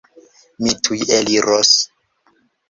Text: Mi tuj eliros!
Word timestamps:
Mi 0.67 0.71
tuj 0.87 0.97
eliros! 1.17 1.75